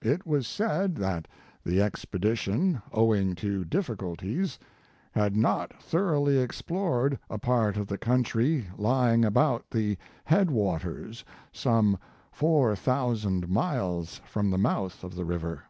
It 0.00 0.26
was 0.26 0.46
said 0.48 0.94
that 0.94 1.28
the 1.62 1.82
expedition, 1.82 2.80
owing 2.92 3.34
to 3.34 3.62
difficulties, 3.62 4.58
had 5.12 5.36
not 5.36 5.82
thoroughly 5.82 6.38
explored 6.38 7.18
a 7.28 7.36
part 7.38 7.76
of 7.76 7.86
the 7.86 7.98
country 7.98 8.68
lying 8.78 9.22
about 9.22 9.66
the 9.70 9.98
head 10.24 10.50
waters, 10.50 11.26
some 11.52 11.98
four 12.32 12.74
thousand 12.74 13.50
miles 13.50 14.18
from 14.24 14.48
the 14.48 14.56
mouth 14.56 15.04
of 15.04 15.14
the 15.14 15.26
river. 15.26 15.64